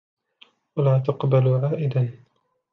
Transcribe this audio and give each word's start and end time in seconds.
وَلَا 0.75 0.99
تَقْبَلُ 0.99 1.47
عَائِدًا 1.65 2.13